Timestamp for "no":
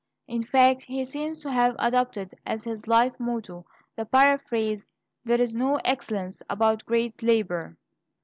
5.53-5.75